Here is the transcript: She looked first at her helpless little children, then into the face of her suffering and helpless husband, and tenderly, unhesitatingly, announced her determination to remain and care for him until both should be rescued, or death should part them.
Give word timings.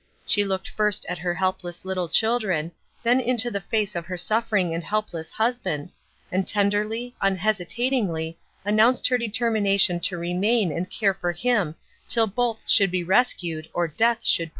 She 0.25 0.43
looked 0.43 0.67
first 0.67 1.05
at 1.07 1.19
her 1.19 1.35
helpless 1.35 1.85
little 1.85 2.09
children, 2.09 2.71
then 3.03 3.19
into 3.21 3.51
the 3.51 3.61
face 3.61 3.95
of 3.95 4.07
her 4.07 4.17
suffering 4.17 4.73
and 4.73 4.83
helpless 4.83 5.29
husband, 5.29 5.91
and 6.31 6.47
tenderly, 6.47 7.13
unhesitatingly, 7.21 8.39
announced 8.65 9.07
her 9.09 9.19
determination 9.19 9.99
to 9.99 10.17
remain 10.17 10.71
and 10.71 10.89
care 10.89 11.13
for 11.13 11.33
him 11.33 11.75
until 12.05 12.25
both 12.25 12.63
should 12.65 12.89
be 12.89 13.03
rescued, 13.03 13.69
or 13.75 13.87
death 13.87 14.23
should 14.25 14.45
part 14.45 14.49
them. 14.49 14.49